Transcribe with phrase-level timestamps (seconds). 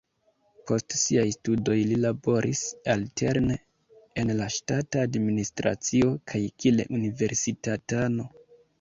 [0.69, 2.63] Post siaj studoj li laboris
[2.95, 3.59] alterne
[4.25, 8.33] en la ŝtata administracio kaj kiel universitatano.